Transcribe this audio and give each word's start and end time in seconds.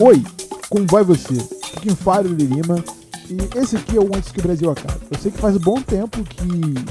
Oi, 0.00 0.22
como 0.70 0.86
vai 0.86 1.02
você? 1.02 1.34
Aqui 1.76 1.90
fala 1.96 2.28
é 2.28 2.30
o 2.30 2.32
Lima 2.32 2.76
e 3.28 3.58
esse 3.58 3.76
aqui 3.76 3.96
é 3.96 4.00
o 4.00 4.06
Antes 4.06 4.30
que 4.30 4.38
o 4.38 4.42
Brasil 4.44 4.70
acabe. 4.70 5.00
Eu 5.10 5.18
sei 5.18 5.32
que 5.32 5.38
faz 5.38 5.56
um 5.56 5.58
bom 5.58 5.82
tempo 5.82 6.22
que 6.22 6.46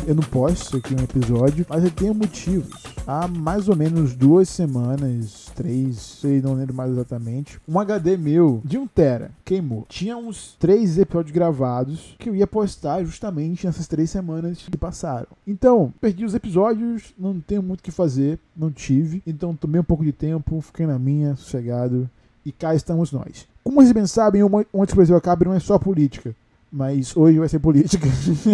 eu 0.05 0.13
não 0.13 0.23
posto 0.23 0.75
aqui 0.75 0.93
um 0.93 1.01
episódio, 1.01 1.65
mas 1.69 1.85
eu 1.85 1.89
tenho 1.89 2.13
motivos. 2.13 2.83
Há 3.07 3.25
mais 3.25 3.69
ou 3.69 3.77
menos 3.77 4.13
duas 4.13 4.49
semanas, 4.49 5.49
três, 5.55 5.95
sei, 5.95 6.41
não 6.41 6.55
lembro 6.55 6.73
mais 6.75 6.91
exatamente, 6.91 7.57
um 7.65 7.79
HD 7.79 8.17
meu 8.17 8.61
de 8.65 8.77
1 8.77 8.87
tera 8.87 9.31
queimou. 9.45 9.85
Tinha 9.87 10.17
uns 10.17 10.57
três 10.59 10.97
episódios 10.97 11.33
gravados 11.33 12.13
que 12.19 12.27
eu 12.27 12.35
ia 12.35 12.45
postar 12.45 13.05
justamente 13.05 13.65
nessas 13.65 13.87
três 13.87 14.09
semanas 14.09 14.67
que 14.69 14.77
passaram. 14.77 15.27
Então, 15.47 15.93
perdi 16.01 16.25
os 16.25 16.35
episódios, 16.35 17.13
não 17.17 17.39
tenho 17.39 17.63
muito 17.63 17.79
o 17.79 17.83
que 17.83 17.89
fazer, 17.89 18.37
não 18.53 18.69
tive. 18.69 19.23
Então, 19.25 19.55
tomei 19.55 19.79
um 19.79 19.85
pouco 19.85 20.03
de 20.03 20.11
tempo, 20.11 20.59
fiquei 20.59 20.85
na 20.85 20.99
minha, 20.99 21.37
sossegado. 21.37 22.09
E 22.47 22.51
cá 22.53 22.73
estamos 22.73 23.11
nós. 23.11 23.45
Como 23.61 23.81
vocês 23.81 23.91
bem 23.91 24.07
sabem, 24.07 24.41
o 24.41 24.47
Antes 24.57 24.69
que 24.71 24.93
o 24.93 24.95
Brasil 24.95 25.17
acabe 25.17 25.43
não 25.43 25.53
é 25.53 25.59
só 25.59 25.77
política. 25.77 26.33
Mas 26.71 27.13
hoje 27.13 27.39
vai 27.39 27.49
ser 27.49 27.59
política. 27.59 28.07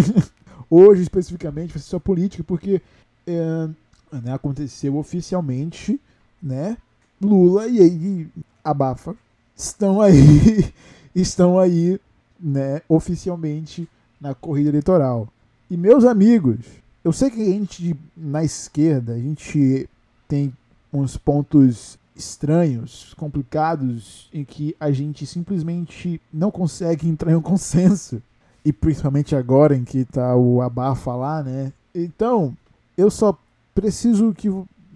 hoje, 0.68 1.04
especificamente, 1.04 1.74
vai 1.74 1.80
ser 1.80 1.90
só 1.90 2.00
política, 2.00 2.44
porque 2.44 2.82
é, 3.28 3.70
né, 4.12 4.34
aconteceu 4.34 4.98
oficialmente, 4.98 6.02
né? 6.42 6.76
Lula 7.22 7.68
e 7.68 7.80
aí 7.82 8.28
abafa 8.64 9.16
estão 9.56 10.02
aí, 10.02 10.74
estão 11.14 11.60
aí, 11.60 12.02
né, 12.40 12.82
oficialmente 12.90 13.88
na 14.20 14.34
corrida 14.34 14.70
eleitoral. 14.70 15.28
E 15.70 15.78
meus 15.78 16.04
amigos, 16.04 16.66
eu 17.04 17.14
sei 17.14 17.30
que 17.30 17.40
a 17.40 17.46
gente 17.46 17.96
na 18.18 18.44
esquerda, 18.44 19.14
a 19.14 19.20
gente 19.20 19.88
tem 20.28 20.52
uns 20.92 21.16
pontos 21.16 22.00
estranhos, 22.16 23.14
complicados, 23.16 24.30
em 24.34 24.44
que 24.44 24.76
a 24.80 24.92
gente 24.92 25.26
simplesmente 25.26 26.22
não 26.32 26.52
consegue 26.52 27.08
entrar 27.08 27.32
em 27.32 27.36
um 27.36 27.42
consenso. 27.42 28.22
E 28.66 28.72
principalmente 28.72 29.36
agora 29.36 29.76
em 29.76 29.84
que 29.84 30.06
tá 30.06 30.36
o 30.36 30.62
abafa 30.62 31.14
lá, 31.16 31.44
né? 31.44 31.74
Então, 31.94 32.56
eu 32.98 33.12
só 33.12 33.38
preciso 33.76 34.34
que 34.34 34.48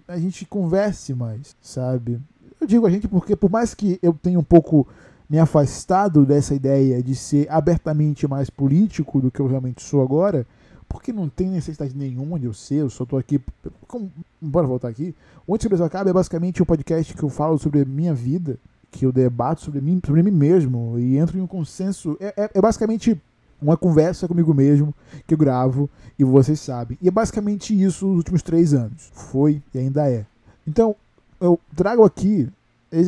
a 0.06 0.18
gente 0.18 0.46
converse 0.46 1.12
mais, 1.12 1.54
sabe? 1.60 2.18
Eu 2.60 2.66
digo 2.66 2.86
a 2.86 2.90
gente 2.90 3.06
porque, 3.06 3.36
por 3.36 3.50
mais 3.50 3.74
que 3.74 3.98
eu 4.02 4.14
tenha 4.14 4.38
um 4.38 4.44
pouco 4.44 4.86
me 5.28 5.38
afastado 5.38 6.24
dessa 6.24 6.54
ideia 6.54 7.02
de 7.02 7.14
ser 7.14 7.46
abertamente 7.50 8.26
mais 8.26 8.48
político 8.48 9.20
do 9.20 9.30
que 9.30 9.40
eu 9.40 9.46
realmente 9.46 9.82
sou 9.82 10.00
agora, 10.02 10.46
porque 10.88 11.12
não 11.12 11.28
tem 11.28 11.48
necessidade 11.48 11.96
nenhuma 11.96 12.38
de 12.38 12.46
eu 12.46 12.54
ser, 12.54 12.76
eu 12.76 12.90
só 12.90 13.04
tô 13.04 13.16
aqui. 13.16 13.40
Como, 13.86 14.10
bora 14.40 14.66
voltar 14.66 14.88
aqui. 14.88 15.14
Onde 15.46 15.66
o 15.66 15.68
Brasil 15.68 15.86
acaba 15.86 16.10
é 16.10 16.12
basicamente 16.12 16.62
um 16.62 16.66
podcast 16.66 17.14
que 17.14 17.22
eu 17.22 17.28
falo 17.28 17.58
sobre 17.58 17.82
a 17.82 17.84
minha 17.84 18.14
vida, 18.14 18.58
que 18.90 19.04
eu 19.04 19.12
debato 19.12 19.60
sobre 19.60 19.80
mim, 19.80 20.00
sobre 20.04 20.22
mim 20.22 20.30
mesmo 20.30 20.98
e 20.98 21.18
entro 21.18 21.38
em 21.38 21.42
um 21.42 21.46
consenso. 21.46 22.16
É, 22.20 22.44
é, 22.44 22.50
é 22.54 22.60
basicamente 22.60 23.20
uma 23.60 23.76
conversa 23.76 24.28
comigo 24.28 24.54
mesmo 24.54 24.94
que 25.26 25.34
eu 25.34 25.38
gravo 25.38 25.90
e 26.18 26.24
vocês 26.24 26.60
sabem. 26.60 26.96
E 27.02 27.08
é 27.08 27.10
basicamente 27.10 27.78
isso 27.78 28.06
nos 28.06 28.16
últimos 28.16 28.42
três 28.42 28.72
anos. 28.72 29.10
Foi 29.12 29.62
e 29.74 29.78
ainda 29.78 30.08
é. 30.10 30.24
Então, 30.66 30.96
eu 31.40 31.58
trago 31.74 32.04
aqui 32.04 32.48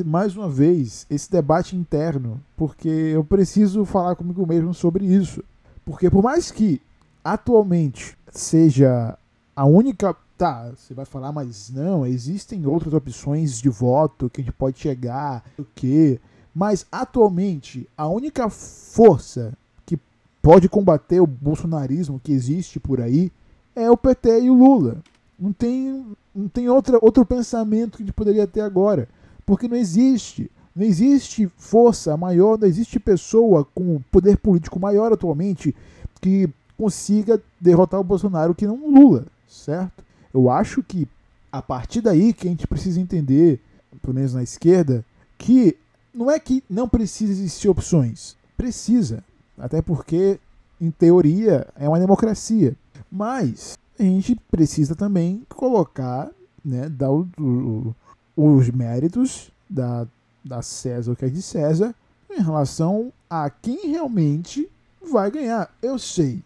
mais 0.04 0.36
uma 0.36 0.48
vez 0.48 1.06
esse 1.08 1.30
debate 1.30 1.74
interno, 1.74 2.40
porque 2.56 2.88
eu 2.88 3.24
preciso 3.24 3.84
falar 3.84 4.14
comigo 4.14 4.46
mesmo 4.46 4.74
sobre 4.74 5.06
isso. 5.06 5.42
Porque 5.84 6.10
por 6.10 6.22
mais 6.22 6.50
que 6.50 6.80
atualmente 7.24 8.16
seja 8.32 9.16
a 9.54 9.64
única. 9.64 10.16
Tá, 10.36 10.72
você 10.74 10.94
vai 10.94 11.04
falar, 11.04 11.32
mas 11.32 11.68
não, 11.68 12.06
existem 12.06 12.66
outras 12.66 12.94
opções 12.94 13.60
de 13.60 13.68
voto 13.68 14.30
que 14.30 14.40
a 14.40 14.44
gente 14.44 14.54
pode 14.54 14.78
chegar, 14.78 15.44
o 15.58 15.64
quê? 15.74 16.18
Mas 16.54 16.86
atualmente 16.90 17.86
a 17.94 18.08
única 18.08 18.48
força 18.48 19.52
que 19.84 19.98
pode 20.40 20.66
combater 20.66 21.20
o 21.20 21.26
bolsonarismo 21.26 22.18
que 22.18 22.32
existe 22.32 22.80
por 22.80 23.02
aí 23.02 23.30
é 23.76 23.90
o 23.90 23.98
PT 23.98 24.44
e 24.44 24.50
o 24.50 24.54
Lula. 24.54 25.02
Não 25.38 25.52
tem, 25.52 26.06
não 26.34 26.48
tem 26.48 26.70
outra, 26.70 26.98
outro 27.02 27.24
pensamento 27.26 27.98
que 27.98 28.02
a 28.02 28.06
gente 28.06 28.14
poderia 28.14 28.46
ter 28.46 28.62
agora. 28.62 29.08
Porque 29.44 29.68
não 29.68 29.76
existe. 29.76 30.50
Não 30.74 30.84
existe 30.86 31.50
força 31.56 32.16
maior, 32.16 32.58
não 32.58 32.66
existe 32.66 32.98
pessoa 32.98 33.64
com 33.74 34.00
poder 34.10 34.38
político 34.38 34.78
maior 34.80 35.12
atualmente 35.12 35.74
que 36.20 36.48
consiga 36.80 37.42
derrotar 37.60 38.00
o 38.00 38.04
Bolsonaro 38.04 38.54
que 38.54 38.66
não 38.66 38.82
o 38.82 38.90
Lula, 38.90 39.26
certo? 39.46 40.02
Eu 40.32 40.48
acho 40.48 40.82
que 40.82 41.06
a 41.52 41.60
partir 41.60 42.00
daí 42.00 42.32
que 42.32 42.46
a 42.46 42.50
gente 42.50 42.66
precisa 42.66 42.98
entender, 42.98 43.60
pelo 44.00 44.14
menos 44.14 44.32
na 44.32 44.42
esquerda, 44.42 45.04
que 45.36 45.76
não 46.14 46.30
é 46.30 46.40
que 46.40 46.64
não 46.70 46.88
precisa 46.88 47.32
existir 47.32 47.68
opções. 47.68 48.34
Precisa. 48.56 49.22
Até 49.58 49.82
porque, 49.82 50.40
em 50.80 50.90
teoria, 50.90 51.68
é 51.76 51.86
uma 51.86 52.00
democracia. 52.00 52.74
Mas 53.12 53.76
a 53.98 54.02
gente 54.02 54.34
precisa 54.50 54.94
também 54.94 55.42
colocar, 55.50 56.30
né, 56.64 56.88
dar 56.88 57.10
o, 57.10 57.28
o, 57.38 57.94
os 58.34 58.70
méritos 58.70 59.52
da, 59.68 60.06
da 60.42 60.62
César, 60.62 61.12
o 61.12 61.16
que 61.16 61.26
é 61.26 61.28
de 61.28 61.42
César, 61.42 61.94
em 62.30 62.40
relação 62.40 63.12
a 63.28 63.50
quem 63.50 63.90
realmente 63.90 64.66
vai 65.12 65.30
ganhar. 65.30 65.70
Eu 65.82 65.98
sei, 65.98 66.42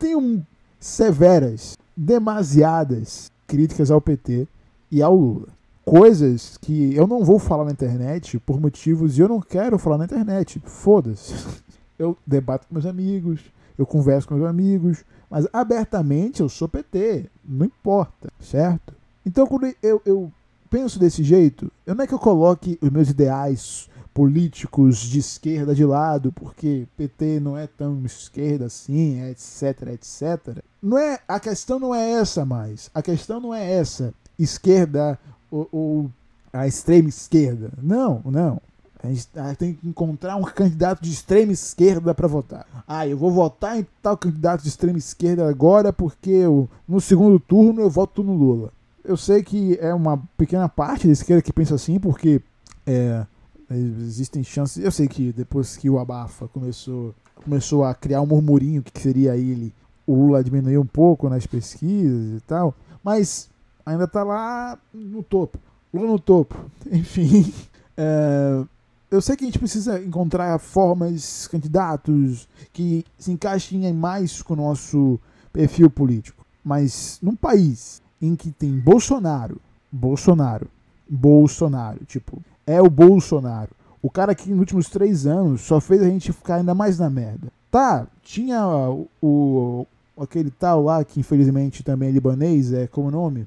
tenho 0.00 0.44
severas, 0.80 1.76
demasiadas 1.94 3.30
críticas 3.46 3.90
ao 3.90 4.00
PT 4.00 4.48
e 4.90 5.02
ao 5.02 5.14
Lula. 5.14 5.48
Coisas 5.84 6.56
que 6.60 6.94
eu 6.94 7.06
não 7.06 7.22
vou 7.22 7.38
falar 7.38 7.64
na 7.64 7.72
internet 7.72 8.38
por 8.38 8.60
motivos 8.60 9.18
e 9.18 9.20
eu 9.20 9.28
não 9.28 9.40
quero 9.40 9.78
falar 9.78 9.98
na 9.98 10.04
internet. 10.04 10.60
Foda-se. 10.64 11.34
Eu 11.98 12.16
debato 12.26 12.66
com 12.66 12.72
meus 12.72 12.86
amigos, 12.86 13.42
eu 13.76 13.84
converso 13.84 14.26
com 14.26 14.34
meus 14.34 14.48
amigos, 14.48 15.04
mas 15.28 15.46
abertamente 15.52 16.40
eu 16.40 16.48
sou 16.48 16.66
PT, 16.66 17.26
não 17.44 17.66
importa, 17.66 18.30
certo? 18.40 18.94
Então 19.26 19.46
quando 19.46 19.70
eu, 19.82 20.00
eu 20.06 20.32
penso 20.70 20.98
desse 20.98 21.22
jeito, 21.22 21.70
eu 21.84 21.94
não 21.94 22.02
é 22.02 22.06
que 22.06 22.14
eu 22.14 22.18
coloque 22.18 22.78
os 22.80 22.88
meus 22.88 23.10
ideais 23.10 23.86
políticos 24.12 24.98
de 24.98 25.18
esquerda 25.18 25.74
de 25.74 25.84
lado, 25.84 26.32
porque 26.32 26.86
PT 26.96 27.40
não 27.40 27.56
é 27.56 27.66
tão 27.66 28.04
esquerda 28.04 28.66
assim, 28.66 29.22
etc, 29.30 29.88
etc. 29.92 30.62
Não 30.82 30.98
é, 30.98 31.20
a 31.26 31.38
questão 31.38 31.78
não 31.78 31.94
é 31.94 32.10
essa 32.10 32.44
mais. 32.44 32.90
A 32.94 33.02
questão 33.02 33.40
não 33.40 33.54
é 33.54 33.72
essa, 33.72 34.12
esquerda 34.38 35.18
ou, 35.50 35.68
ou 35.70 36.10
a 36.52 36.66
extrema 36.66 37.08
esquerda. 37.08 37.70
Não, 37.82 38.20
não. 38.24 38.60
A 39.02 39.08
gente 39.08 39.28
tem 39.56 39.72
que 39.74 39.88
encontrar 39.88 40.36
um 40.36 40.42
candidato 40.42 41.02
de 41.02 41.10
extrema 41.10 41.52
esquerda 41.52 42.14
para 42.14 42.28
votar. 42.28 42.66
Ah, 42.86 43.06
eu 43.06 43.16
vou 43.16 43.30
votar 43.30 43.78
em 43.78 43.86
tal 44.02 44.16
candidato 44.16 44.62
de 44.62 44.68
extrema 44.68 44.98
esquerda 44.98 45.48
agora 45.48 45.90
porque 45.90 46.30
eu, 46.30 46.68
no 46.86 47.00
segundo 47.00 47.40
turno 47.40 47.80
eu 47.80 47.88
voto 47.88 48.22
no 48.22 48.34
Lula. 48.34 48.70
Eu 49.02 49.16
sei 49.16 49.42
que 49.42 49.78
é 49.80 49.94
uma 49.94 50.22
pequena 50.36 50.68
parte 50.68 51.06
da 51.06 51.12
esquerda 51.14 51.40
que 51.40 51.52
pensa 51.52 51.74
assim, 51.74 51.98
porque 51.98 52.42
é, 52.86 53.24
Existem 53.70 54.42
chances. 54.42 54.82
Eu 54.82 54.90
sei 54.90 55.06
que 55.06 55.32
depois 55.32 55.76
que 55.76 55.88
o 55.88 55.98
Abafa 55.98 56.48
começou, 56.48 57.14
começou 57.36 57.84
a 57.84 57.94
criar 57.94 58.20
um 58.20 58.26
murmurinho 58.26 58.82
que 58.82 59.00
seria 59.00 59.36
ele, 59.36 59.72
o 60.06 60.14
Lula 60.14 60.42
diminuiu 60.42 60.80
um 60.80 60.86
pouco 60.86 61.28
nas 61.28 61.46
pesquisas 61.46 62.38
e 62.38 62.40
tal, 62.40 62.74
mas 63.02 63.48
ainda 63.86 64.04
está 64.04 64.24
lá 64.24 64.78
no 64.92 65.22
topo. 65.22 65.58
Lula 65.94 66.08
no 66.08 66.18
topo. 66.18 66.56
Enfim. 66.90 67.52
É, 67.96 68.64
eu 69.10 69.20
sei 69.20 69.36
que 69.36 69.44
a 69.44 69.46
gente 69.46 69.58
precisa 69.58 70.00
encontrar 70.00 70.58
formas, 70.58 71.46
candidatos 71.48 72.48
que 72.72 73.04
se 73.18 73.32
encaixem 73.32 73.92
mais 73.92 74.42
com 74.42 74.54
o 74.54 74.56
nosso 74.56 75.18
perfil 75.52 75.90
político. 75.90 76.44
Mas 76.62 77.18
num 77.22 77.34
país 77.34 78.00
em 78.20 78.36
que 78.36 78.50
tem 78.50 78.78
Bolsonaro, 78.78 79.60
Bolsonaro, 79.90 80.68
Bolsonaro, 81.08 82.04
tipo, 82.04 82.40
é 82.70 82.80
o 82.80 82.88
Bolsonaro. 82.88 83.70
O 84.02 84.10
cara 84.10 84.34
que 84.34 84.50
nos 84.50 84.60
últimos 84.60 84.88
três 84.88 85.26
anos 85.26 85.60
só 85.62 85.80
fez 85.80 86.00
a 86.02 86.06
gente 86.06 86.32
ficar 86.32 86.56
ainda 86.56 86.74
mais 86.74 86.98
na 86.98 87.10
merda. 87.10 87.48
Tá, 87.70 88.06
tinha 88.22 88.64
o, 88.66 89.06
o 89.22 89.86
aquele 90.22 90.50
tal 90.50 90.82
lá 90.82 91.04
que 91.04 91.20
infelizmente 91.20 91.82
também 91.82 92.08
é 92.08 92.12
libanês, 92.12 92.72
é 92.72 92.86
como 92.86 93.10
nome? 93.10 93.46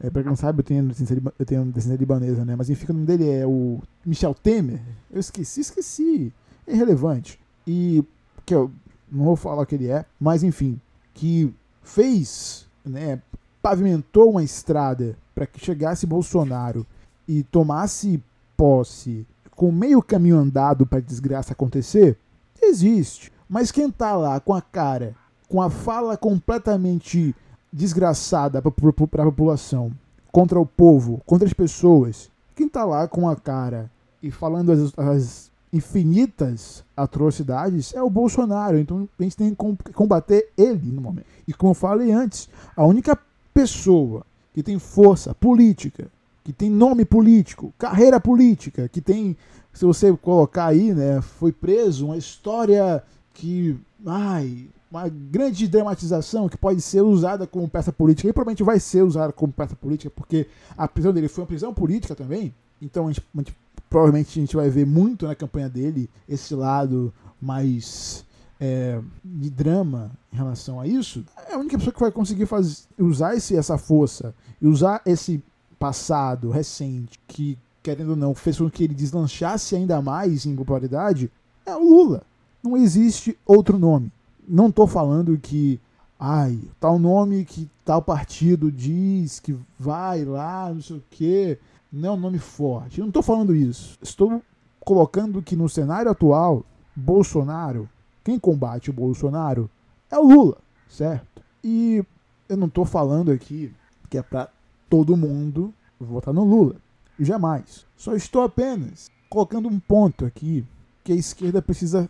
É, 0.00 0.10
pra 0.10 0.22
quem 0.22 0.30
não 0.30 0.36
sabe, 0.36 0.60
eu 0.60 0.64
tenho, 0.64 0.90
eu 1.38 1.46
tenho 1.46 1.64
descendência 1.66 2.00
libanesa, 2.00 2.44
né? 2.44 2.56
Mas 2.56 2.68
enfim, 2.68 2.86
o 2.88 2.92
nome 2.92 3.06
dele 3.06 3.30
é 3.30 3.46
o 3.46 3.80
Michel 4.04 4.34
Temer. 4.34 4.80
Eu 5.10 5.20
esqueci, 5.20 5.60
esqueci. 5.60 6.32
É 6.66 6.74
irrelevante. 6.74 7.38
E 7.66 8.04
que 8.44 8.54
eu 8.54 8.70
não 9.10 9.24
vou 9.24 9.36
falar 9.36 9.62
o 9.62 9.66
que 9.66 9.74
ele 9.76 9.88
é, 9.88 10.04
mas 10.18 10.42
enfim, 10.42 10.80
que 11.14 11.52
fez, 11.82 12.66
né? 12.84 13.20
Pavimentou 13.62 14.30
uma 14.30 14.42
estrada 14.42 15.16
para 15.34 15.46
que 15.46 15.64
chegasse 15.64 16.06
Bolsonaro 16.06 16.86
e 17.26 17.42
tomasse 17.42 18.22
posse 18.56 19.26
com 19.54 19.70
meio 19.70 20.02
caminho 20.02 20.36
andado 20.36 20.84
para 20.86 21.00
desgraça 21.00 21.52
acontecer, 21.52 22.18
existe. 22.60 23.32
Mas 23.48 23.70
quem 23.70 23.90
tá 23.90 24.16
lá 24.16 24.40
com 24.40 24.52
a 24.52 24.60
cara, 24.60 25.14
com 25.48 25.62
a 25.62 25.70
fala 25.70 26.16
completamente 26.16 27.34
desgraçada 27.72 28.60
para 28.60 28.70
a 28.70 29.24
população, 29.24 29.92
contra 30.32 30.58
o 30.58 30.66
povo, 30.66 31.20
contra 31.24 31.46
as 31.46 31.52
pessoas, 31.52 32.30
quem 32.54 32.68
tá 32.68 32.84
lá 32.84 33.06
com 33.06 33.28
a 33.28 33.36
cara 33.36 33.90
e 34.22 34.30
falando 34.30 34.72
as, 34.72 34.98
as 34.98 35.50
infinitas 35.72 36.84
atrocidades 36.96 37.92
é 37.94 38.02
o 38.02 38.08
Bolsonaro. 38.08 38.78
Então 38.78 39.08
a 39.18 39.22
gente 39.22 39.36
tem 39.36 39.54
que 39.54 39.92
combater 39.92 40.50
ele 40.56 40.90
no 40.90 41.00
momento. 41.00 41.26
E 41.46 41.52
como 41.52 41.72
eu 41.72 41.74
falei 41.74 42.12
antes, 42.12 42.48
a 42.76 42.84
única 42.84 43.18
pessoa 43.52 44.24
que 44.52 44.62
tem 44.62 44.78
força 44.78 45.34
política, 45.34 46.08
que 46.44 46.52
tem 46.52 46.68
nome 46.70 47.06
político, 47.06 47.72
carreira 47.78 48.20
política, 48.20 48.86
que 48.86 49.00
tem, 49.00 49.34
se 49.72 49.84
você 49.84 50.12
colocar 50.12 50.66
aí, 50.66 50.92
né, 50.92 51.22
foi 51.22 51.50
preso, 51.50 52.04
uma 52.04 52.18
história 52.18 53.02
que, 53.32 53.76
ai, 54.04 54.68
uma 54.90 55.08
grande 55.08 55.66
dramatização 55.66 56.48
que 56.48 56.58
pode 56.58 56.82
ser 56.82 57.00
usada 57.00 57.46
como 57.46 57.68
peça 57.68 57.90
política, 57.90 58.28
e 58.28 58.32
provavelmente 58.32 58.62
vai 58.62 58.78
ser 58.78 59.02
usada 59.02 59.32
como 59.32 59.52
peça 59.52 59.74
política, 59.74 60.12
porque 60.14 60.46
a 60.76 60.86
prisão 60.86 61.14
dele 61.14 61.28
foi 61.28 61.42
uma 61.42 61.48
prisão 61.48 61.72
política 61.72 62.14
também, 62.14 62.54
então 62.80 63.08
a 63.08 63.08
gente, 63.10 63.26
a 63.34 63.38
gente 63.38 63.56
provavelmente 63.88 64.38
a 64.38 64.42
gente 64.42 64.54
vai 64.54 64.68
ver 64.68 64.84
muito 64.84 65.26
na 65.26 65.34
campanha 65.34 65.68
dele 65.68 66.10
esse 66.28 66.54
lado 66.54 67.12
mais 67.40 68.24
é, 68.60 69.00
de 69.24 69.48
drama 69.48 70.10
em 70.32 70.36
relação 70.36 70.80
a 70.80 70.86
isso. 70.86 71.24
É 71.48 71.54
a 71.54 71.58
única 71.58 71.78
pessoa 71.78 71.92
que 71.92 72.00
vai 72.00 72.12
conseguir 72.12 72.46
fazer, 72.46 72.82
usar 72.98 73.34
esse, 73.34 73.56
essa 73.56 73.78
força 73.78 74.34
e 74.60 74.66
usar 74.66 75.00
esse 75.06 75.42
passado 75.84 76.48
recente 76.48 77.20
que, 77.28 77.58
querendo 77.82 78.10
ou 78.10 78.16
não, 78.16 78.34
fez 78.34 78.56
com 78.56 78.70
que 78.70 78.84
ele 78.84 78.94
deslanchasse 78.94 79.76
ainda 79.76 80.00
mais 80.00 80.46
em 80.46 80.56
popularidade 80.56 81.30
é 81.66 81.76
o 81.76 81.82
Lula. 81.82 82.22
Não 82.62 82.74
existe 82.74 83.36
outro 83.44 83.78
nome. 83.78 84.10
Não 84.48 84.68
estou 84.68 84.86
falando 84.86 85.36
que 85.36 85.78
ai, 86.18 86.58
tal 86.80 86.98
nome 86.98 87.44
que 87.44 87.68
tal 87.84 88.00
partido 88.00 88.72
diz 88.72 89.38
que 89.40 89.54
vai 89.78 90.24
lá, 90.24 90.72
não 90.72 90.80
sei 90.80 90.96
o 90.96 91.02
quê 91.10 91.58
não 91.92 92.08
é 92.08 92.12
um 92.12 92.20
nome 92.20 92.38
forte. 92.38 92.98
Eu 92.98 93.02
não 93.02 93.10
estou 93.10 93.22
falando 93.22 93.54
isso. 93.54 93.98
Estou 94.02 94.42
colocando 94.80 95.42
que 95.42 95.54
no 95.54 95.68
cenário 95.68 96.10
atual, 96.10 96.64
Bolsonaro, 96.96 97.86
quem 98.24 98.38
combate 98.38 98.88
o 98.88 98.92
Bolsonaro 98.94 99.70
é 100.10 100.18
o 100.18 100.26
Lula, 100.26 100.56
certo? 100.88 101.42
E 101.62 102.02
eu 102.48 102.56
não 102.56 102.68
estou 102.68 102.86
falando 102.86 103.30
aqui 103.30 103.70
que 104.08 104.16
é 104.16 104.22
para 104.22 104.48
todo 104.88 105.16
mundo 105.16 105.72
votar 105.98 106.34
no 106.34 106.44
Lula. 106.44 106.76
Jamais. 107.18 107.86
Só 107.96 108.14
estou 108.14 108.42
apenas 108.42 109.10
colocando 109.28 109.68
um 109.68 109.78
ponto 109.78 110.24
aqui 110.24 110.64
que 111.02 111.12
a 111.12 111.16
esquerda 111.16 111.60
precisa 111.62 112.08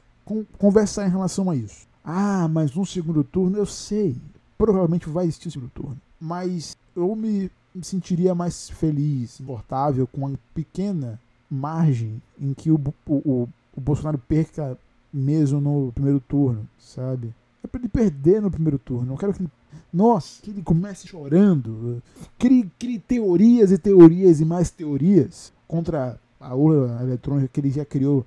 conversar 0.58 1.06
em 1.06 1.10
relação 1.10 1.50
a 1.50 1.56
isso. 1.56 1.86
Ah, 2.04 2.48
mas 2.48 2.76
um 2.76 2.84
segundo 2.84 3.24
turno, 3.24 3.56
eu 3.56 3.66
sei. 3.66 4.16
Provavelmente 4.56 5.08
vai 5.08 5.24
existir 5.24 5.48
um 5.48 5.50
segundo 5.50 5.70
turno. 5.70 5.96
Mas 6.20 6.76
eu 6.94 7.14
me 7.14 7.50
sentiria 7.82 8.34
mais 8.34 8.70
feliz, 8.70 9.38
confortável 9.38 10.06
com 10.06 10.20
uma 10.20 10.38
pequena 10.54 11.20
margem 11.50 12.22
em 12.40 12.54
que 12.54 12.70
o, 12.70 12.80
o, 13.06 13.48
o 13.74 13.80
Bolsonaro 13.80 14.18
perca 14.18 14.78
mesmo 15.12 15.60
no 15.60 15.92
primeiro 15.92 16.20
turno, 16.20 16.68
sabe? 16.78 17.32
É 17.64 17.66
para 17.66 17.80
ele 17.80 17.88
perder 17.88 18.42
no 18.42 18.50
primeiro 18.50 18.78
turno. 18.78 19.14
Eu 19.14 19.16
quero 19.16 19.32
que 19.32 19.40
ele, 19.40 19.50
nossa, 19.90 20.42
que 20.42 20.50
ele 20.50 20.62
comece 20.62 21.08
chorando, 21.08 22.02
crie, 22.38 22.70
crie 22.78 22.98
teorias 22.98 23.72
e 23.72 23.78
teorias 23.78 24.40
e 24.40 24.44
mais 24.44 24.70
teorias 24.70 25.50
contra 25.66 26.20
a 26.38 26.54
urna 26.54 27.02
eletrônica 27.02 27.48
que 27.48 27.60
ele 27.60 27.70
já 27.70 27.84
criou. 27.84 28.24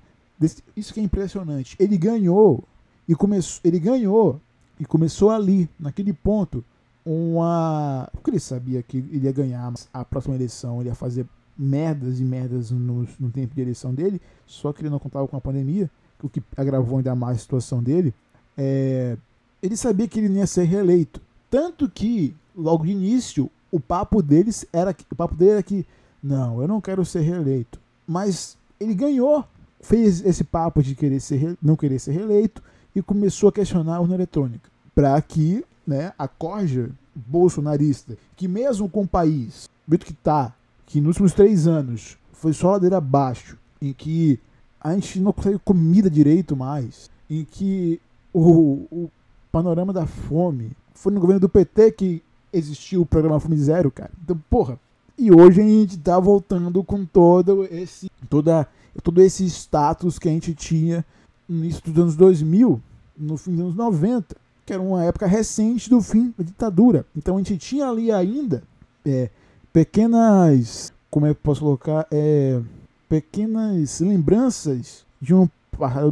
Isso 0.76 0.92
que 0.92 0.98
é 0.98 1.02
impressionante. 1.02 1.76
Ele 1.78 1.96
ganhou 1.96 2.64
e 3.08 3.14
começou, 3.14 3.60
ele 3.64 3.78
ganhou 3.78 4.40
e 4.78 4.84
começou 4.84 5.30
ali, 5.30 5.68
naquele 5.78 6.12
ponto, 6.12 6.64
uma. 7.04 8.08
Porque 8.12 8.30
ele 8.30 8.40
sabia 8.40 8.82
que 8.82 8.98
ele 8.98 9.24
ia 9.24 9.32
ganhar 9.32 9.72
a 9.92 10.04
próxima 10.04 10.34
eleição, 10.34 10.80
ele 10.80 10.88
ia 10.88 10.94
fazer 10.94 11.26
merdas 11.56 12.20
e 12.20 12.24
merdas 12.24 12.70
no, 12.70 13.06
no 13.18 13.30
tempo 13.30 13.54
de 13.54 13.60
eleição 13.60 13.94
dele, 13.94 14.20
só 14.46 14.72
que 14.72 14.82
ele 14.82 14.90
não 14.90 14.98
contava 14.98 15.26
com 15.26 15.36
a 15.36 15.40
pandemia, 15.40 15.90
o 16.22 16.28
que 16.28 16.42
agravou 16.56 16.98
ainda 16.98 17.14
mais 17.14 17.36
a 17.36 17.40
situação 17.40 17.82
dele. 17.82 18.14
É, 18.56 19.16
ele 19.62 19.76
sabia 19.76 20.08
que 20.08 20.18
ele 20.18 20.28
não 20.28 20.38
ia 20.38 20.46
ser 20.46 20.64
reeleito. 20.64 21.20
Tanto 21.50 21.88
que, 21.88 22.34
logo 22.56 22.84
de 22.84 22.92
início, 22.92 23.50
o 23.70 23.80
papo 23.80 24.22
deles 24.22 24.66
era 24.72 24.94
o 25.10 25.14
papo 25.14 25.34
dele 25.34 25.50
era 25.52 25.62
que 25.62 25.86
não, 26.22 26.60
eu 26.60 26.68
não 26.68 26.80
quero 26.80 27.04
ser 27.04 27.20
reeleito. 27.20 27.78
Mas 28.06 28.56
ele 28.80 28.94
ganhou, 28.94 29.44
fez 29.80 30.24
esse 30.24 30.44
papo 30.44 30.82
de 30.82 30.94
querer 30.94 31.20
ser, 31.20 31.56
não 31.62 31.76
querer 31.76 31.98
ser 31.98 32.12
reeleito 32.12 32.62
e 32.94 33.02
começou 33.02 33.48
a 33.48 33.52
questionar 33.52 33.96
a 33.96 34.00
urna 34.00 34.14
eletrônica. 34.14 34.70
Para 34.94 35.20
que 35.22 35.64
né, 35.86 36.12
a 36.18 36.26
corja 36.26 36.90
bolsonarista, 37.14 38.16
que 38.36 38.46
mesmo 38.46 38.88
com 38.88 39.02
o 39.02 39.08
país, 39.08 39.68
do 39.86 39.98
que 39.98 40.12
está, 40.12 40.54
que 40.86 41.00
nos 41.00 41.16
últimos 41.16 41.32
três 41.32 41.66
anos 41.66 42.16
foi 42.32 42.52
só 42.52 42.72
ladeira 42.72 42.98
abaixo, 42.98 43.56
em 43.80 43.92
que 43.92 44.38
a 44.80 44.94
gente 44.94 45.18
não 45.20 45.32
consegue 45.32 45.58
comida 45.58 46.08
direito 46.08 46.56
mais, 46.56 47.10
em 47.28 47.44
que 47.44 48.00
o, 48.32 48.86
o 48.90 49.10
panorama 49.50 49.92
da 49.92 50.06
fome 50.06 50.72
foi 50.94 51.12
no 51.12 51.20
governo 51.20 51.40
do 51.40 51.48
PT 51.48 51.92
que 51.92 52.22
existiu 52.52 53.02
o 53.02 53.06
programa 53.06 53.38
Fome 53.38 53.56
Zero, 53.56 53.90
cara. 53.90 54.10
Então, 54.22 54.40
porra, 54.48 54.78
e 55.16 55.30
hoje 55.30 55.60
a 55.60 55.64
gente 55.64 55.98
tá 55.98 56.18
voltando 56.18 56.82
com 56.82 57.04
todo 57.04 57.64
esse, 57.70 58.10
toda, 58.28 58.66
todo 59.02 59.20
esse 59.20 59.44
status 59.46 60.18
que 60.18 60.28
a 60.28 60.32
gente 60.32 60.54
tinha 60.54 61.04
no 61.48 61.64
início 61.64 61.82
dos 61.84 62.02
anos 62.02 62.16
2000, 62.16 62.80
no 63.16 63.36
fim 63.36 63.52
dos 63.52 63.60
anos 63.60 63.76
90 63.76 64.36
que 64.68 64.72
era 64.74 64.82
uma 64.82 65.02
época 65.02 65.26
recente 65.26 65.88
do 65.88 66.02
fim 66.02 66.34
da 66.36 66.44
ditadura. 66.44 67.06
Então 67.16 67.36
a 67.36 67.38
gente 67.38 67.56
tinha 67.56 67.88
ali 67.88 68.12
ainda 68.12 68.62
é, 69.02 69.30
pequenas, 69.72 70.92
como 71.10 71.24
é 71.24 71.32
que 71.32 71.40
posso 71.40 71.60
colocar, 71.60 72.06
é, 72.10 72.60
pequenas 73.08 74.00
lembranças 74.00 75.06
de 75.18 75.32
um 75.34 75.48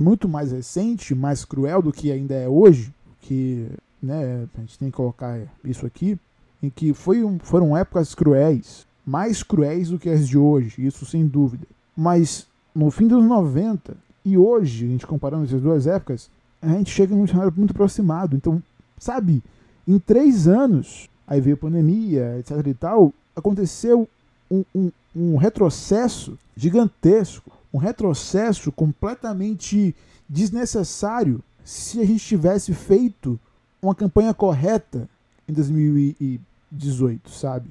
muito 0.00 0.26
mais 0.26 0.52
recente, 0.52 1.14
mais 1.14 1.44
cruel 1.44 1.82
do 1.82 1.92
que 1.92 2.10
ainda 2.10 2.34
é 2.34 2.48
hoje, 2.48 2.94
que 3.26 3.67
né, 4.00 4.46
a 4.56 4.61
gente 4.61 4.78
tem 4.78 4.90
que 4.90 4.96
colocar 4.96 5.40
isso 5.64 5.84
aqui, 5.84 6.19
em 6.62 6.70
que 6.70 6.94
foi 6.94 7.25
um, 7.25 7.38
foram 7.40 7.76
épocas 7.76 8.14
cruéis, 8.14 8.87
mais 9.05 9.43
cruéis 9.43 9.90
do 9.90 9.99
que 9.99 10.08
as 10.08 10.28
de 10.28 10.38
hoje, 10.38 10.87
isso 10.87 11.05
sem 11.05 11.26
dúvida. 11.26 11.67
Mas 11.96 12.46
no 12.75 12.90
fim 12.90 13.08
dos 13.08 13.25
90 13.25 13.96
e 14.24 14.39
hoje, 14.39 14.84
a 14.84 14.89
gente 14.89 15.06
comparando 15.06 15.44
essas 15.44 15.60
duas 15.60 15.86
épocas, 15.86 16.31
a 16.62 16.69
gente 16.69 16.91
chega 16.91 17.15
num 17.15 17.27
cenário 17.27 17.53
muito 17.56 17.72
aproximado. 17.72 18.36
Então, 18.36 18.62
sabe, 18.98 19.43
em 19.86 19.98
três 19.98 20.46
anos, 20.46 21.08
aí 21.27 21.41
veio 21.41 21.55
a 21.55 21.58
pandemia, 21.58 22.39
etc 22.39 22.65
e 22.67 22.74
tal, 22.74 23.12
aconteceu 23.34 24.08
um, 24.50 24.65
um, 24.74 24.91
um 25.15 25.36
retrocesso 25.36 26.39
gigantesco, 26.56 27.50
um 27.72 27.79
retrocesso 27.79 28.70
completamente 28.70 29.94
desnecessário 30.29 31.43
se 31.67 32.01
a 32.01 32.05
gente 32.05 32.25
tivesse 32.25 32.73
feito 32.73 33.39
uma 33.82 33.93
campanha 33.94 34.32
correta 34.32 35.08
em 35.49 35.53
2018, 35.53 37.29
sabe? 37.29 37.70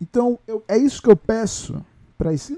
Então, 0.00 0.38
eu, 0.46 0.62
é 0.68 0.78
isso 0.78 1.02
que 1.02 1.10
eu 1.10 1.16
peço 1.16 1.84
para 2.16 2.32
esse 2.32 2.56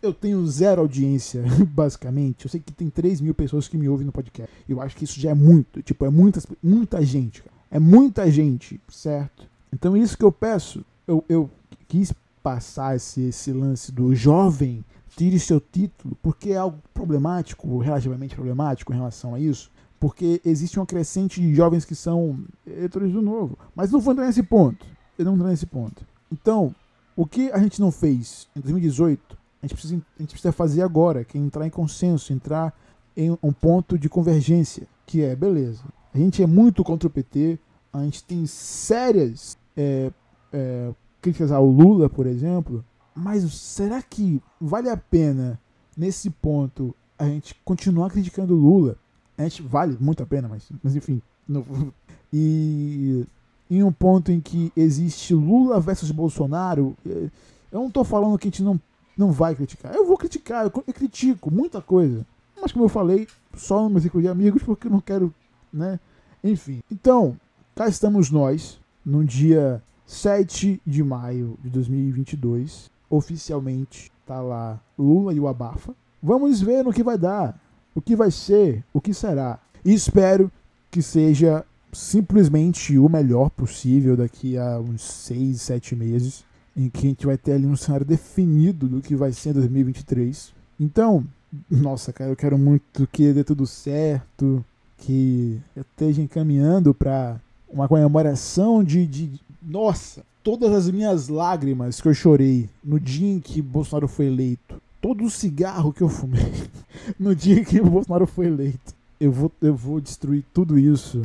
eu 0.00 0.12
tenho 0.12 0.46
zero 0.46 0.80
audiência, 0.80 1.42
basicamente. 1.68 2.44
Eu 2.44 2.50
sei 2.50 2.60
que 2.60 2.72
tem 2.72 2.90
3 2.90 3.20
mil 3.20 3.34
pessoas 3.34 3.68
que 3.68 3.76
me 3.76 3.88
ouvem 3.88 4.06
no 4.06 4.12
podcast. 4.12 4.52
Eu 4.68 4.80
acho 4.80 4.96
que 4.96 5.04
isso 5.04 5.20
já 5.20 5.30
é 5.30 5.34
muito. 5.34 5.82
Tipo, 5.82 6.06
é 6.06 6.10
muitas, 6.10 6.46
muita 6.62 7.04
gente, 7.04 7.42
cara. 7.42 7.54
É 7.70 7.78
muita 7.78 8.30
gente, 8.30 8.80
certo? 8.88 9.46
Então, 9.72 9.96
isso 9.96 10.16
que 10.16 10.24
eu 10.24 10.32
peço. 10.32 10.84
Eu, 11.06 11.24
eu 11.28 11.50
quis 11.88 12.12
passar 12.42 12.96
esse, 12.96 13.22
esse 13.22 13.52
lance 13.52 13.92
do 13.92 14.14
jovem 14.14 14.84
tire 15.16 15.38
seu 15.38 15.60
título, 15.60 16.16
porque 16.22 16.50
é 16.50 16.56
algo 16.56 16.78
problemático, 16.92 17.78
relativamente 17.78 18.34
problemático 18.34 18.92
em 18.92 18.96
relação 18.96 19.34
a 19.34 19.40
isso. 19.40 19.70
Porque 20.04 20.38
existe 20.44 20.78
uma 20.78 20.84
crescente 20.84 21.40
de 21.40 21.54
jovens 21.54 21.86
que 21.86 21.94
são 21.94 22.44
eleitores 22.66 23.10
do 23.10 23.22
novo. 23.22 23.58
Mas 23.74 23.90
não 23.90 24.00
vou 24.00 24.12
entrar 24.12 24.26
nesse 24.26 24.42
ponto. 24.42 24.84
Eu 25.18 25.24
não 25.24 25.34
entrar 25.34 25.48
nesse 25.48 25.64
ponto. 25.64 26.06
Então, 26.30 26.74
o 27.16 27.24
que 27.24 27.50
a 27.50 27.58
gente 27.58 27.80
não 27.80 27.90
fez 27.90 28.46
em 28.54 28.60
2018 28.60 29.34
a 29.62 29.66
gente 29.66 29.74
precisa, 29.76 29.94
a 29.96 30.22
gente 30.22 30.32
precisa 30.32 30.52
fazer 30.52 30.82
agora, 30.82 31.24
que 31.24 31.38
é 31.38 31.40
entrar 31.40 31.66
em 31.66 31.70
consenso, 31.70 32.34
entrar 32.34 32.78
em 33.16 33.30
um 33.42 33.50
ponto 33.50 33.98
de 33.98 34.10
convergência, 34.10 34.86
que 35.06 35.22
é, 35.22 35.34
beleza, 35.34 35.82
a 36.12 36.18
gente 36.18 36.42
é 36.42 36.46
muito 36.46 36.84
contra 36.84 37.08
o 37.08 37.10
PT, 37.10 37.58
a 37.90 38.02
gente 38.04 38.22
tem 38.24 38.44
sérias 38.44 39.56
é, 39.74 40.12
é, 40.52 40.92
críticas 41.22 41.50
ao 41.50 41.64
Lula, 41.64 42.10
por 42.10 42.26
exemplo, 42.26 42.84
mas 43.14 43.42
será 43.54 44.02
que 44.02 44.42
vale 44.60 44.90
a 44.90 44.98
pena, 44.98 45.58
nesse 45.96 46.28
ponto, 46.28 46.94
a 47.18 47.24
gente 47.24 47.58
continuar 47.64 48.10
criticando 48.10 48.52
o 48.52 48.60
Lula? 48.60 48.98
Gente 49.38 49.62
vale 49.62 49.96
muito 50.00 50.22
a 50.22 50.26
pena, 50.26 50.48
mas, 50.48 50.70
mas 50.82 50.94
enfim. 50.94 51.20
No, 51.46 51.64
e 52.32 53.26
em 53.70 53.82
um 53.82 53.92
ponto 53.92 54.30
em 54.30 54.40
que 54.40 54.72
existe 54.76 55.34
Lula 55.34 55.80
versus 55.80 56.10
Bolsonaro, 56.10 56.96
é, 57.06 57.30
eu 57.72 57.80
não 57.80 57.88
estou 57.88 58.04
falando 58.04 58.38
que 58.38 58.48
a 58.48 58.50
gente 58.50 58.62
não 58.62 58.80
não 59.16 59.30
vai 59.30 59.54
criticar. 59.54 59.94
Eu 59.94 60.06
vou 60.06 60.16
criticar, 60.16 60.64
eu, 60.64 60.70
critico 60.70 61.50
muita 61.50 61.80
coisa. 61.80 62.26
Mas 62.60 62.72
como 62.72 62.84
eu 62.84 62.88
falei, 62.88 63.26
só 63.54 63.82
no 63.82 63.90
meu 63.90 64.00
ciclo 64.00 64.20
de 64.20 64.28
amigos, 64.28 64.62
porque 64.62 64.86
eu 64.86 64.90
não 64.90 65.00
quero, 65.00 65.32
né? 65.72 65.98
Enfim. 66.42 66.82
Então, 66.90 67.36
cá 67.74 67.88
estamos 67.88 68.30
nós, 68.30 68.78
no 69.04 69.24
dia 69.24 69.82
7 70.06 70.80
de 70.84 71.02
maio 71.02 71.58
de 71.62 71.70
2022. 71.70 72.90
oficialmente 73.08 74.10
tá 74.26 74.40
lá 74.40 74.80
Lula 74.98 75.32
e 75.32 75.38
o 75.38 75.46
Abafa. 75.46 75.94
Vamos 76.22 76.60
ver 76.60 76.82
no 76.82 76.92
que 76.92 77.02
vai 77.02 77.18
dar, 77.18 77.60
o 77.94 78.00
que 78.00 78.16
vai 78.16 78.30
ser, 78.30 78.84
o 78.92 79.00
que 79.00 79.14
será. 79.14 79.58
E 79.84 79.92
espero 79.92 80.50
que 80.90 81.02
seja 81.02 81.64
simplesmente 81.92 82.98
o 82.98 83.08
melhor 83.08 83.50
possível 83.50 84.16
daqui 84.16 84.58
a 84.58 84.78
uns 84.78 85.02
6, 85.02 85.60
7 85.60 85.94
meses, 85.94 86.44
em 86.76 86.88
que 86.88 87.06
a 87.06 87.10
gente 87.10 87.26
vai 87.26 87.38
ter 87.38 87.52
ali 87.52 87.66
um 87.66 87.76
cenário 87.76 88.04
definido 88.04 88.88
do 88.88 89.00
que 89.00 89.14
vai 89.14 89.32
ser 89.32 89.52
2023. 89.52 90.52
Então, 90.80 91.24
nossa, 91.70 92.12
cara, 92.12 92.30
eu 92.30 92.36
quero 92.36 92.58
muito 92.58 93.06
que 93.12 93.32
dê 93.32 93.44
tudo 93.44 93.66
certo, 93.66 94.64
que 94.98 95.60
eu 95.76 95.82
esteja 95.82 96.20
encaminhando 96.20 96.92
para 96.92 97.40
uma 97.68 97.88
comemoração 97.88 98.82
de, 98.82 99.06
de. 99.06 99.40
Nossa, 99.62 100.22
todas 100.42 100.72
as 100.72 100.90
minhas 100.90 101.28
lágrimas 101.28 102.00
que 102.00 102.08
eu 102.08 102.14
chorei 102.14 102.68
no 102.82 102.98
dia 102.98 103.32
em 103.32 103.40
que 103.40 103.62
Bolsonaro 103.62 104.08
foi 104.08 104.26
eleito, 104.26 104.80
todo 105.04 105.22
o 105.22 105.30
cigarro 105.30 105.92
que 105.92 106.00
eu 106.00 106.08
fumei 106.08 106.50
no 107.20 107.36
dia 107.36 107.62
que 107.62 107.78
Bolsonaro 107.78 108.26
foi 108.26 108.46
eleito, 108.46 108.94
eu 109.20 109.30
vou, 109.30 109.52
eu 109.60 109.76
vou 109.76 110.00
destruir 110.00 110.42
tudo 110.54 110.78
isso 110.78 111.20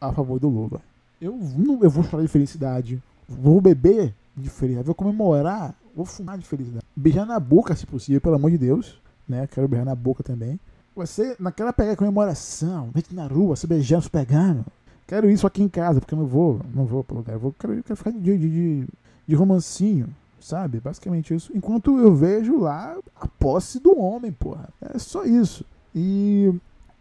a 0.00 0.12
favor 0.12 0.38
do 0.38 0.48
Lula. 0.48 0.80
Eu, 1.20 1.36
não, 1.56 1.82
eu 1.82 1.90
vou 1.90 2.04
chorar 2.04 2.22
de 2.22 2.28
felicidade, 2.28 3.02
vou 3.28 3.60
beber 3.60 4.14
de 4.36 4.48
felicidade, 4.48 4.86
vou 4.86 4.94
comemorar, 4.94 5.74
vou 5.96 6.04
fumar 6.04 6.38
de 6.38 6.46
felicidade. 6.46 6.84
Beijar 6.94 7.26
na 7.26 7.40
boca, 7.40 7.74
se 7.74 7.84
possível, 7.84 8.20
pelo 8.20 8.36
amor 8.36 8.52
de 8.52 8.58
Deus. 8.58 9.00
Né? 9.28 9.48
Quero 9.48 9.66
beijar 9.66 9.84
na 9.84 9.96
boca 9.96 10.22
também. 10.22 10.60
Você, 10.94 11.34
naquela 11.40 11.72
pegada 11.72 11.96
comemoração, 11.96 12.90
gente 12.94 13.12
na 13.12 13.26
rua, 13.26 13.56
se 13.56 13.66
beijando, 13.66 14.02
se 14.02 14.10
pegando. 14.10 14.64
Quero 15.08 15.28
isso 15.28 15.44
aqui 15.44 15.60
em 15.60 15.68
casa, 15.68 15.98
porque 15.98 16.14
eu 16.14 16.18
não 16.18 16.26
vou, 16.26 16.60
não 16.72 16.84
vou 16.84 17.02
pro 17.02 17.16
lugar. 17.16 17.32
Eu 17.32 17.40
vou, 17.40 17.52
quero, 17.58 17.82
quero 17.82 17.96
ficar 17.96 18.12
de, 18.12 18.20
de, 18.20 18.38
de, 18.38 18.86
de 19.26 19.34
romancinho, 19.34 20.06
sabe? 20.44 20.80
Basicamente 20.80 21.34
isso. 21.34 21.50
Enquanto 21.54 21.98
eu 21.98 22.14
vejo 22.14 22.58
lá 22.58 22.96
a 23.20 23.26
posse 23.26 23.80
do 23.80 23.98
homem, 23.98 24.32
porra. 24.32 24.68
É 24.80 24.98
só 24.98 25.24
isso. 25.24 25.64
E 25.94 26.52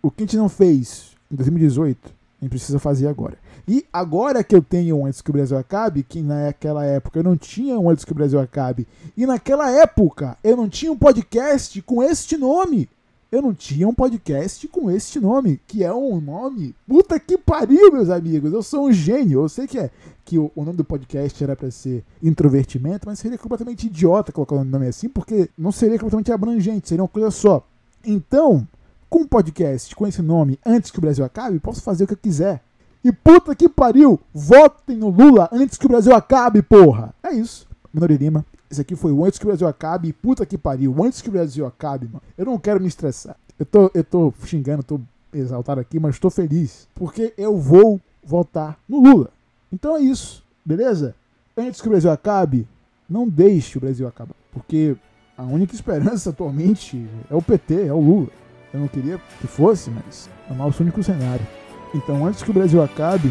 o 0.01 0.09
que 0.09 0.23
a 0.23 0.25
gente 0.25 0.37
não 0.37 0.49
fez 0.49 1.15
em 1.31 1.35
2018 1.35 2.23
gente 2.43 2.49
precisa 2.49 2.79
fazer 2.79 3.07
agora. 3.07 3.37
E 3.67 3.85
agora 3.91 4.43
que 4.43 4.55
eu 4.55 4.61
tenho 4.61 5.05
Antes 5.05 5.21
que 5.21 5.29
o 5.29 5.33
Brasil 5.33 5.57
Acabe, 5.57 6.03
que 6.03 6.21
naquela 6.21 6.85
época 6.85 7.19
eu 7.19 7.23
não 7.23 7.37
tinha 7.37 7.75
Antes 7.77 8.05
que 8.05 8.11
o 8.11 8.15
Brasil 8.15 8.39
Acabe, 8.39 8.87
e 9.15 9.25
naquela 9.25 9.71
época 9.71 10.37
eu 10.43 10.55
não 10.55 10.67
tinha 10.67 10.91
um 10.91 10.97
podcast 10.97 11.81
com 11.81 12.03
este 12.03 12.37
nome. 12.37 12.89
Eu 13.33 13.41
não 13.41 13.51
tinha 13.51 13.87
um 13.87 13.93
podcast 13.95 14.67
com 14.67 14.91
este 14.91 15.19
nome, 15.19 15.59
que 15.67 15.83
é 15.83 15.91
um 15.91 16.21
nome. 16.21 16.75
Puta 16.87 17.19
que 17.19 17.35
pariu, 17.35 17.91
meus 17.91 18.11
amigos. 18.11 18.53
Eu 18.53 18.61
sou 18.61 18.85
um 18.85 18.93
gênio. 18.93 19.41
Eu 19.41 19.49
sei 19.49 19.65
que 19.65 19.79
é 19.79 19.89
que 20.23 20.37
o, 20.37 20.51
o 20.55 20.63
nome 20.63 20.77
do 20.77 20.83
podcast 20.83 21.43
era 21.43 21.55
para 21.55 21.71
ser 21.71 22.03
introvertimento, 22.21 23.07
mas 23.07 23.17
seria 23.17 23.35
completamente 23.35 23.87
idiota 23.87 24.31
colocar 24.31 24.57
o 24.57 24.63
nome 24.63 24.85
assim, 24.85 25.09
porque 25.09 25.49
não 25.57 25.71
seria 25.71 25.97
completamente 25.97 26.31
abrangente, 26.31 26.87
seria 26.87 27.01
uma 27.01 27.07
coisa 27.07 27.31
só. 27.31 27.65
Então, 28.05 28.67
com 29.09 29.21
um 29.21 29.27
podcast 29.27 29.95
com 29.95 30.05
esse 30.05 30.21
nome 30.21 30.59
antes 30.63 30.91
que 30.91 30.99
o 30.99 31.01
Brasil 31.01 31.25
acabe, 31.25 31.59
posso 31.59 31.81
fazer 31.81 32.03
o 32.03 32.07
que 32.07 32.13
eu 32.13 32.17
quiser. 32.17 32.61
E 33.03 33.11
puta 33.11 33.55
que 33.55 33.67
pariu, 33.67 34.19
votem 34.31 34.95
no 34.95 35.09
Lula 35.09 35.49
antes 35.51 35.79
que 35.79 35.87
o 35.87 35.89
Brasil 35.89 36.15
acabe, 36.15 36.61
porra. 36.61 37.15
É 37.23 37.33
isso. 37.33 37.67
Minori 37.91 38.15
Lima, 38.15 38.45
esse 38.73 38.81
aqui 38.81 38.95
foi 38.95 39.11
o 39.11 39.23
Antes 39.23 39.39
que 39.39 39.45
o 39.45 39.47
Brasil 39.47 39.67
acabe. 39.67 40.09
E 40.09 40.13
puta 40.13 40.45
que 40.45 40.57
pariu, 40.57 40.95
antes 41.03 41.21
que 41.21 41.29
o 41.29 41.31
Brasil 41.31 41.65
acabe, 41.65 42.07
mano. 42.07 42.21
Eu 42.37 42.45
não 42.45 42.57
quero 42.57 42.81
me 42.81 42.87
estressar. 42.87 43.37
Eu 43.57 43.65
tô, 43.65 43.91
eu 43.93 44.03
tô 44.03 44.33
xingando, 44.45 44.83
tô 44.83 44.99
exaltado 45.33 45.79
aqui, 45.79 45.99
mas 45.99 46.19
tô 46.19 46.29
feliz. 46.29 46.87
Porque 46.93 47.33
eu 47.37 47.57
vou 47.57 48.01
votar 48.23 48.77
no 48.87 48.99
Lula. 48.99 49.29
Então 49.71 49.95
é 49.95 50.01
isso, 50.01 50.43
beleza? 50.65 51.15
Antes 51.55 51.81
que 51.81 51.87
o 51.87 51.91
Brasil 51.91 52.11
acabe, 52.11 52.67
não 53.09 53.27
deixe 53.27 53.77
o 53.77 53.81
Brasil 53.81 54.07
acabar. 54.07 54.35
Porque 54.51 54.95
a 55.37 55.43
única 55.43 55.73
esperança 55.73 56.31
atualmente 56.31 57.07
é 57.29 57.35
o 57.35 57.41
PT, 57.41 57.87
é 57.87 57.93
o 57.93 57.99
Lula. 57.99 58.29
Eu 58.73 58.79
não 58.79 58.87
queria 58.87 59.19
que 59.39 59.47
fosse, 59.47 59.91
mas 59.91 60.29
é 60.49 60.53
o 60.53 60.55
nosso 60.55 60.81
único 60.81 61.01
cenário. 61.03 61.45
Então, 61.93 62.25
antes 62.25 62.41
que 62.41 62.49
o 62.49 62.53
Brasil 62.53 62.81
acabe, 62.81 63.29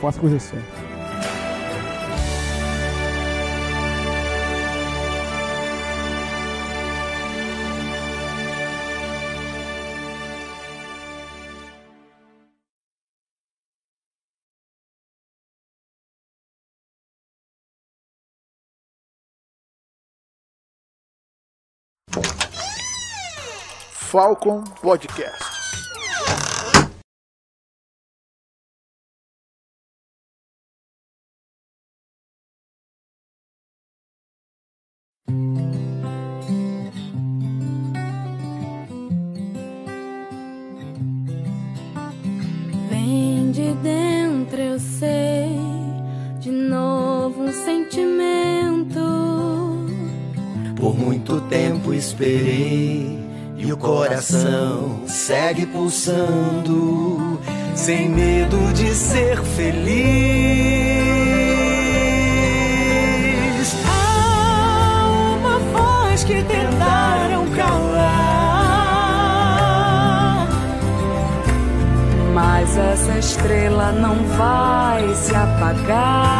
faça 0.00 0.20
coisa 0.20 0.38
certa. 0.38 0.93
Falcon 24.14 24.62
Podcasts. 24.80 25.90
Vem 42.88 43.50
de 43.50 43.74
dentro, 43.82 44.60
eu 44.60 44.78
sei, 44.78 45.58
de 46.38 46.52
novo 46.52 47.42
um 47.42 47.52
sentimento. 47.52 49.00
Por 50.76 50.96
muito 50.96 51.40
tempo 51.48 51.92
esperei 51.92 53.23
e 53.64 53.72
o 53.72 53.76
coração 53.78 55.00
segue 55.06 55.64
pulsando, 55.64 57.40
sem 57.74 58.10
medo 58.10 58.58
de 58.74 58.94
ser 58.94 59.42
feliz. 59.42 59.94
Há 63.86 65.36
uma 65.38 65.58
voz 65.72 66.24
que 66.24 66.42
tentaram 66.42 67.46
calar, 67.56 68.36
mas 72.34 72.76
essa 72.76 73.18
estrela 73.18 73.92
não 73.92 74.16
vai 74.36 75.14
se 75.14 75.34
apagar. 75.34 76.34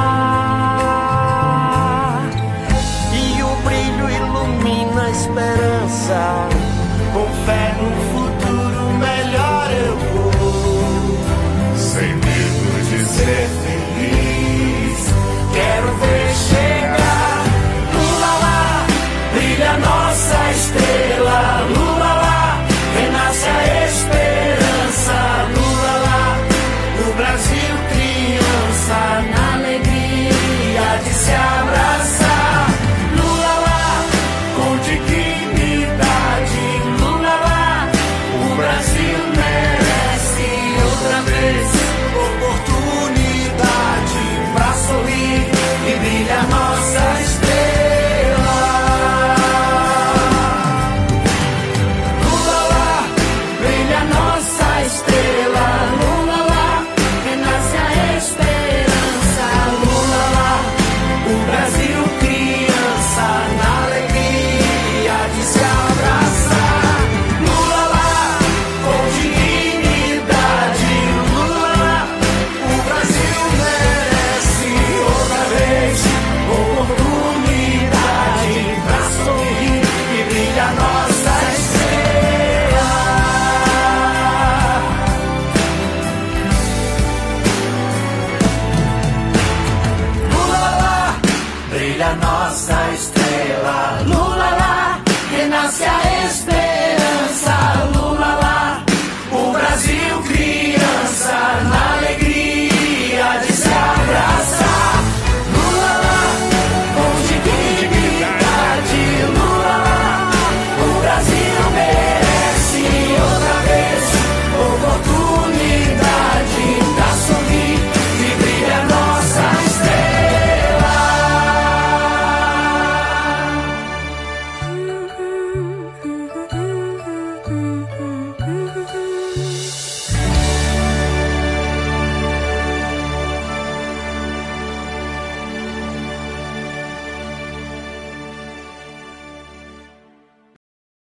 E 3.14 3.42
o 3.42 3.56
brilho 3.62 4.10
ilumina 4.10 5.04
a 5.04 5.10
esperança 5.10 6.48
com 7.14 7.28
fé 7.46 7.76
no 7.80 7.90
futuro 8.10 8.23